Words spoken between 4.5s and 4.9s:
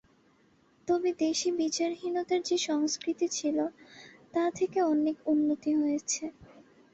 থেকে